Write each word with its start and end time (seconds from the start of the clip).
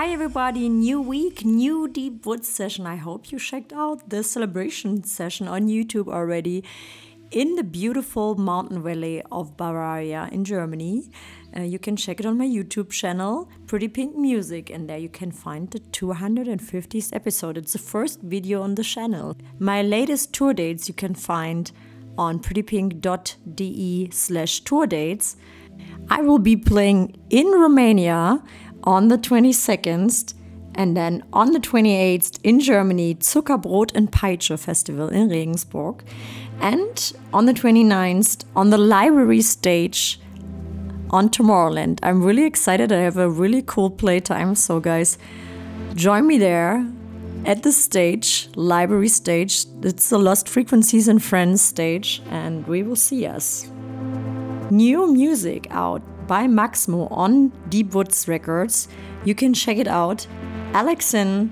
Hi 0.00 0.12
everybody, 0.12 0.70
new 0.70 0.98
week, 0.98 1.44
new 1.44 1.86
Deep 1.86 2.24
Woods 2.24 2.48
session. 2.48 2.86
I 2.86 2.96
hope 2.96 3.30
you 3.30 3.38
checked 3.38 3.70
out 3.70 4.08
the 4.08 4.22
celebration 4.22 5.04
session 5.04 5.46
on 5.46 5.68
YouTube 5.68 6.08
already 6.08 6.64
in 7.30 7.56
the 7.56 7.62
beautiful 7.62 8.34
mountain 8.34 8.82
valley 8.82 9.22
of 9.30 9.58
Bavaria 9.58 10.30
in 10.32 10.46
Germany. 10.46 11.10
Uh, 11.54 11.60
you 11.64 11.78
can 11.78 11.96
check 11.96 12.18
it 12.18 12.24
on 12.24 12.38
my 12.38 12.46
YouTube 12.46 12.88
channel, 12.88 13.50
Pretty 13.66 13.88
Pink 13.88 14.16
Music, 14.16 14.70
and 14.70 14.88
there 14.88 14.96
you 14.96 15.10
can 15.10 15.30
find 15.30 15.70
the 15.70 15.80
250th 15.80 17.14
episode. 17.14 17.58
It's 17.58 17.74
the 17.74 17.78
first 17.78 18.22
video 18.22 18.62
on 18.62 18.76
the 18.76 18.82
channel. 18.82 19.36
My 19.58 19.82
latest 19.82 20.32
tour 20.32 20.54
dates 20.54 20.88
you 20.88 20.94
can 20.94 21.14
find 21.14 21.70
on 22.16 22.38
prettypink.de 22.38 24.08
slash 24.12 24.60
tour 24.60 24.86
dates. 24.86 25.36
I 26.08 26.22
will 26.22 26.38
be 26.38 26.56
playing 26.56 27.16
in 27.28 27.46
Romania 27.48 28.42
on 28.84 29.08
the 29.08 29.18
22nd 29.18 30.34
and 30.74 30.96
then 30.96 31.22
on 31.32 31.52
the 31.52 31.58
28th 31.58 32.38
in 32.42 32.60
Germany, 32.60 33.16
Zuckerbrot 33.16 33.94
and 33.94 34.10
Peitsche 34.10 34.58
Festival 34.58 35.08
in 35.08 35.28
Regensburg. 35.28 36.02
And 36.60 37.12
on 37.32 37.46
the 37.46 37.52
29th 37.52 38.44
on 38.54 38.70
the 38.70 38.78
library 38.78 39.40
stage 39.42 40.20
on 41.10 41.28
Tomorrowland. 41.28 41.98
I'm 42.02 42.22
really 42.22 42.44
excited. 42.44 42.92
I 42.92 43.00
have 43.00 43.16
a 43.16 43.28
really 43.28 43.62
cool 43.62 43.90
playtime. 43.90 44.54
So, 44.54 44.80
guys, 44.80 45.18
join 45.94 46.26
me 46.26 46.38
there 46.38 46.86
at 47.44 47.62
the 47.62 47.72
stage, 47.72 48.48
library 48.54 49.08
stage. 49.08 49.64
It's 49.82 50.10
the 50.10 50.18
Lost 50.18 50.48
Frequencies 50.48 51.08
and 51.08 51.22
Friends 51.22 51.60
stage, 51.62 52.22
and 52.30 52.66
we 52.66 52.82
will 52.82 52.96
see 52.96 53.26
us. 53.26 53.68
New 54.70 55.12
music 55.12 55.66
out 55.70 56.02
by 56.30 56.46
Maxmo 56.46 57.10
on 57.10 57.48
Deep 57.68 57.92
Woods 57.92 58.28
Records. 58.28 58.86
You 59.24 59.34
can 59.34 59.52
check 59.52 59.78
it 59.78 59.88
out. 59.88 60.28
Alexin, 60.72 61.50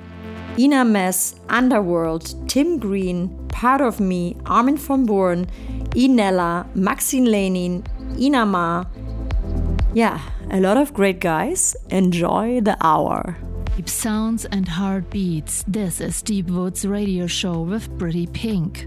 Ina 0.57 0.85
Mess, 0.85 1.35
Underworld, 1.48 2.48
Tim 2.48 2.79
Green, 2.79 3.48
Part 3.48 3.81
of 3.81 3.98
Me, 3.98 4.37
Armin 4.47 4.77
van 4.77 5.05
Buuren, 5.05 5.48
Inella, 5.97 6.65
Maxine 6.77 7.25
Lenin, 7.25 7.83
Inama. 8.12 8.87
Yeah, 9.95 10.20
a 10.53 10.61
lot 10.61 10.77
of 10.77 10.95
great 10.95 11.19
guys. 11.19 11.75
Enjoy 11.91 12.61
the 12.61 12.77
hour. 12.81 13.37
Deep 13.75 13.89
sounds 13.89 14.45
and 14.45 14.69
heartbeats. 14.69 15.65
This 15.67 16.01
is 16.01 16.23
Deep 16.23 16.47
Woods 16.47 16.87
Radio 16.87 17.27
Show 17.27 17.63
with 17.63 17.98
Pretty 17.98 18.29
Pink. 18.29 18.87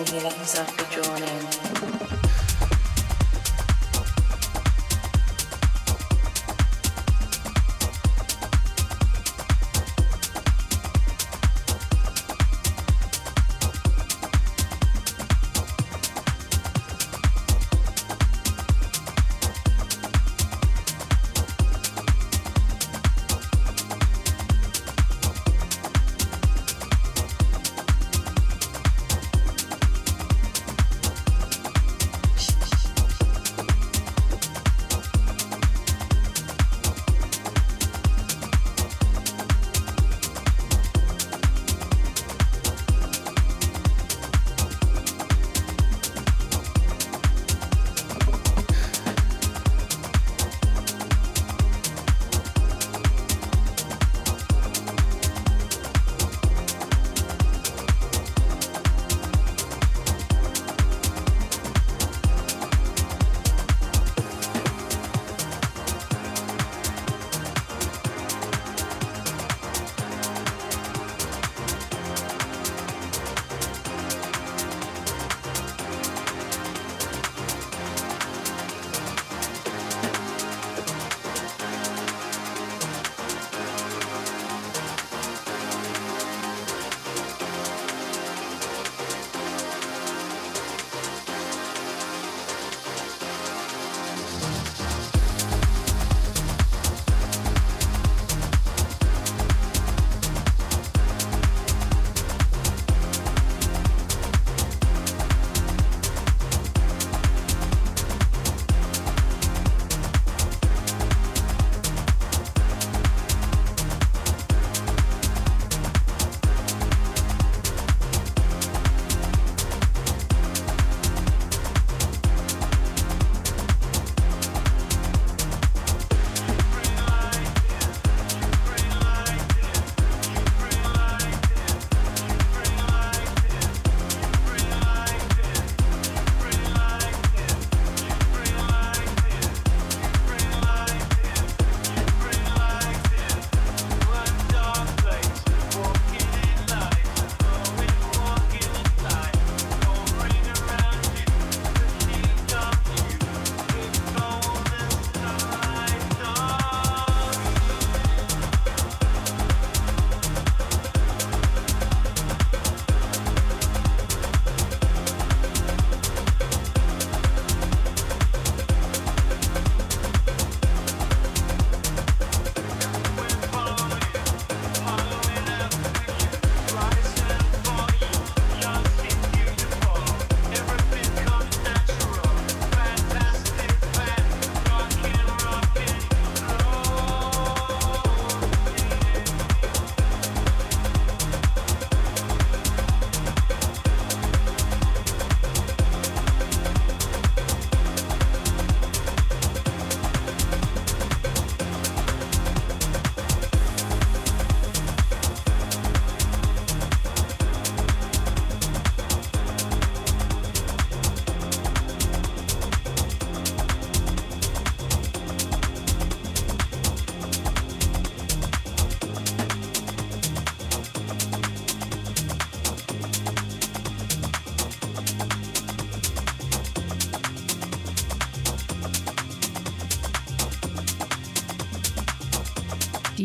and 0.00 0.08
he 0.08 0.20
let 0.20 0.32
himself 0.32 0.74
be 0.78 0.84
drawn 0.94 1.22
in. 1.22 2.29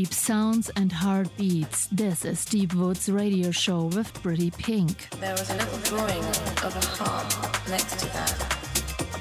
Sounds 0.04 0.70
and 0.76 0.92
heartbeats. 0.92 1.88
This 1.88 2.26
is 2.26 2.44
Deep 2.44 2.74
Woods 2.74 3.08
radio 3.08 3.50
show 3.50 3.84
with 3.86 4.14
Pretty 4.22 4.52
Pink. 4.52 5.10
There 5.22 5.32
was 5.32 5.50
a 5.50 5.54
little 5.54 5.80
drawing 5.80 6.24
of 6.66 6.76
a 6.76 6.86
heart 6.86 7.34
next 7.70 8.00
to 8.02 8.06
that, 8.08 8.36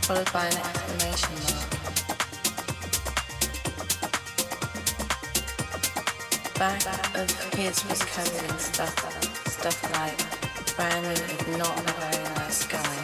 followed 0.02 0.32
by 0.32 0.46
an 0.46 0.56
exclamation 0.56 1.34
mark. 1.46 1.70
Back 6.58 6.84
of 7.14 7.30
his 7.54 7.84
was 7.88 8.02
covered 8.02 8.50
in 8.50 8.58
stuff, 8.58 8.98
stuff 9.46 9.80
like 9.94 10.18
brand 10.74 11.06
new, 11.06 11.56
not 11.56 11.78
a 11.78 11.82
very 11.92 12.24
nice 12.34 12.66
guy, 12.66 12.96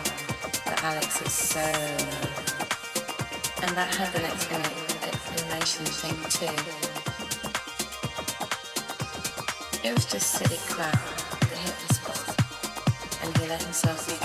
but 0.65 0.83
Alex 0.83 1.23
is 1.23 1.33
so 1.33 1.61
And 3.63 3.77
that 3.77 3.95
had 3.95 4.13
an 4.17 4.25
exclamation 4.25 5.85
thing 5.85 6.19
too. 6.31 6.90
It 9.83 9.95
was 9.95 10.05
just 10.05 10.33
silly 10.33 10.59
hit 11.57 11.75
the 11.89 11.95
spot, 11.95 12.37
and 13.25 13.39
he 13.39 13.49
let 13.49 13.63
himself 13.63 14.07
be 14.07 14.20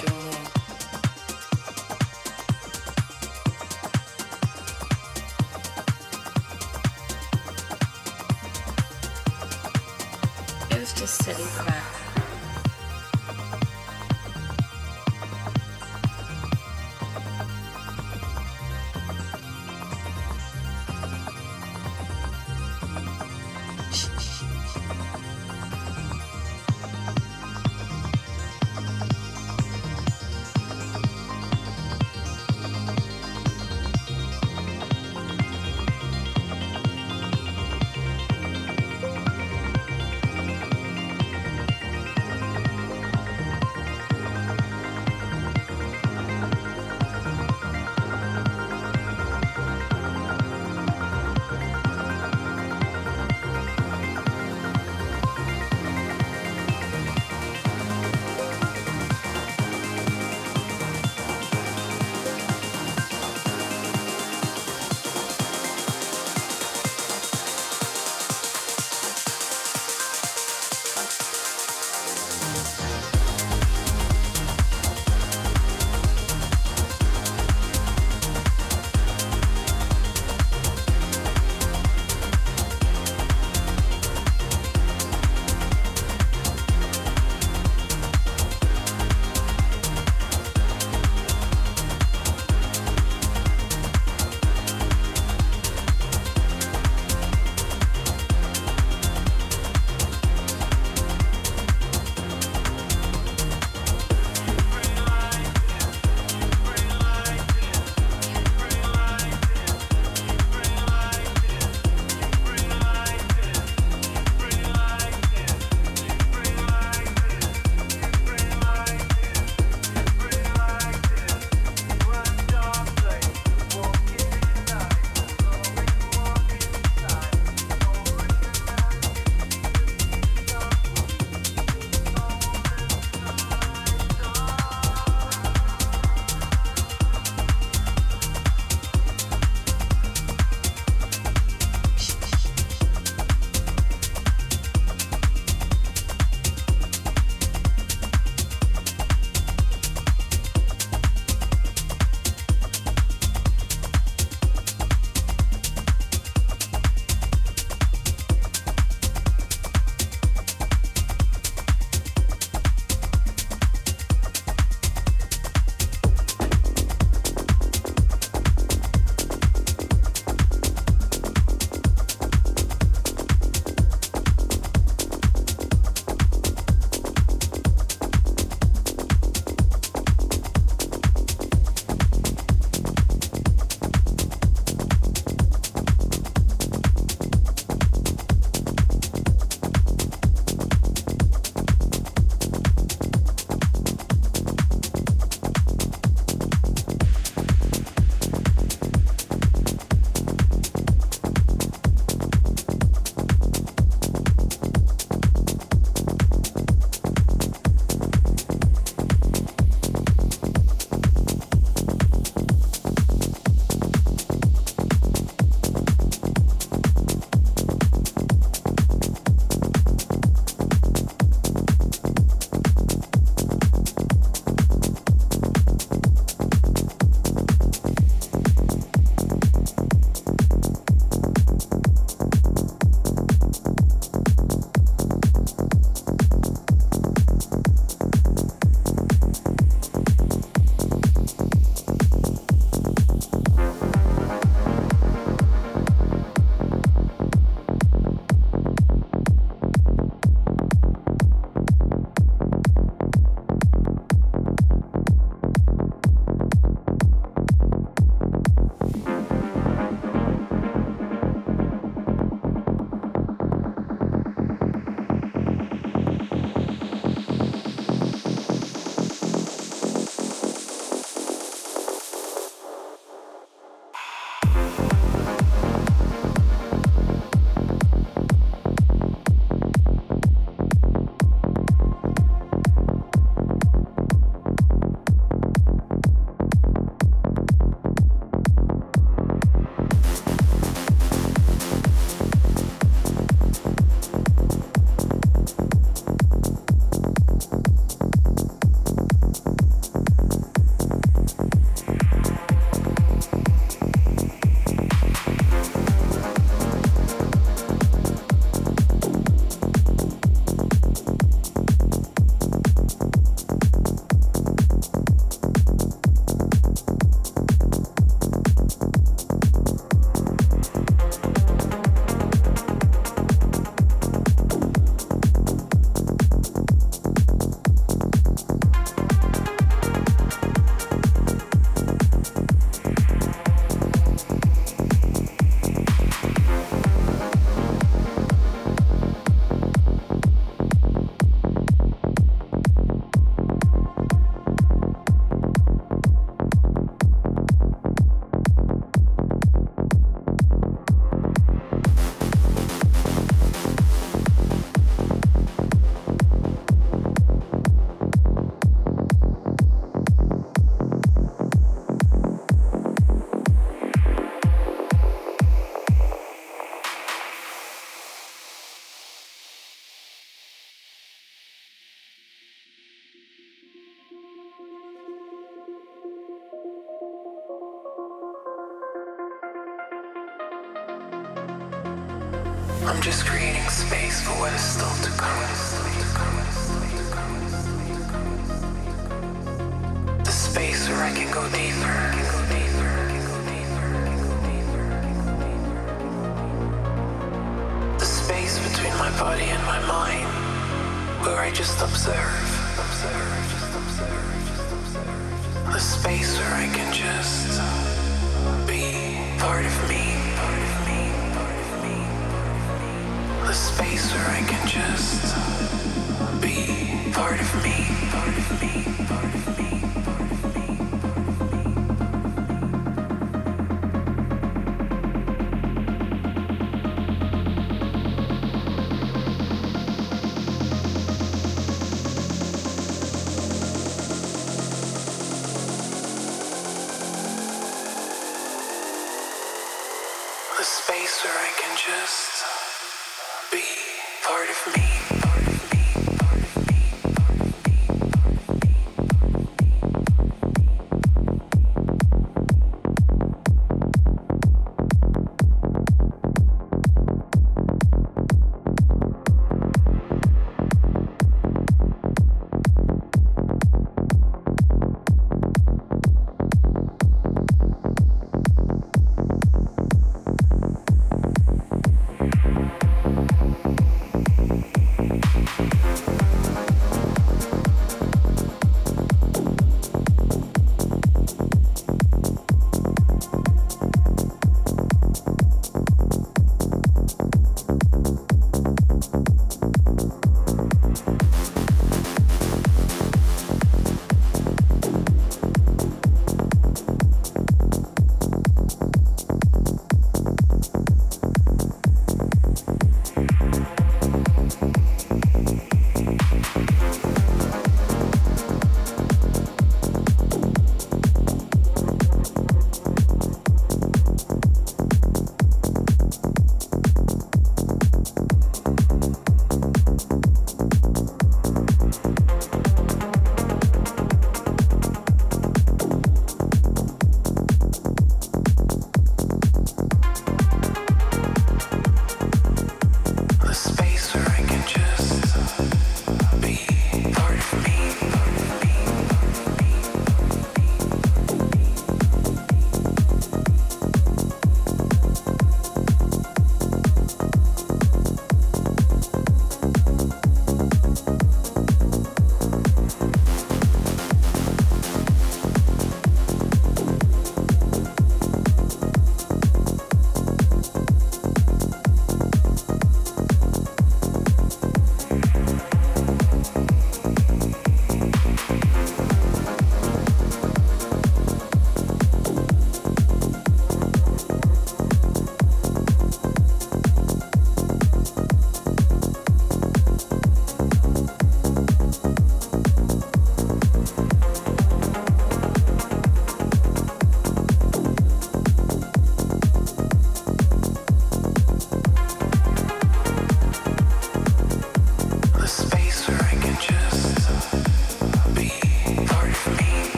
part 409.46 409.64
of 409.64 409.80
me. 409.80 409.85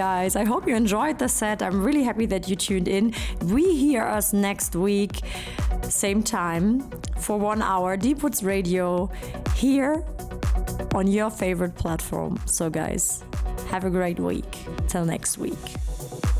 Guys, 0.00 0.34
I 0.34 0.44
hope 0.44 0.66
you 0.66 0.74
enjoyed 0.74 1.18
the 1.18 1.28
set. 1.28 1.62
I'm 1.62 1.84
really 1.84 2.02
happy 2.02 2.24
that 2.24 2.48
you 2.48 2.56
tuned 2.56 2.88
in. 2.88 3.12
We 3.44 3.76
hear 3.76 4.02
us 4.02 4.32
next 4.32 4.74
week, 4.74 5.20
same 5.82 6.22
time, 6.22 6.88
for 7.18 7.36
one 7.38 7.60
hour, 7.60 7.98
Deepwoods 7.98 8.42
Radio, 8.42 9.10
here 9.56 10.02
on 10.94 11.06
your 11.06 11.28
favorite 11.28 11.74
platform. 11.74 12.40
So, 12.46 12.70
guys, 12.70 13.22
have 13.68 13.84
a 13.84 13.90
great 13.90 14.18
week. 14.18 14.50
Till 14.88 15.04
next 15.04 15.36
week. 15.36 15.66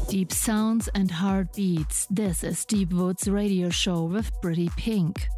Deep 0.08 0.32
sounds 0.32 0.88
and 0.94 1.10
heartbeats. 1.10 2.06
This 2.08 2.42
is 2.42 2.64
Deepwoods 2.64 3.30
Radio 3.30 3.68
Show 3.68 4.04
with 4.04 4.32
Pretty 4.40 4.70
Pink. 4.78 5.28